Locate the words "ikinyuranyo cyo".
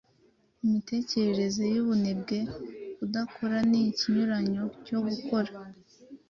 3.89-4.97